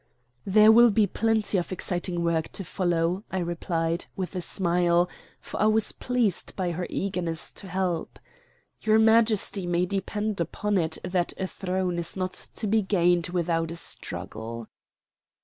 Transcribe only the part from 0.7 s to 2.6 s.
will be plenty of exciting work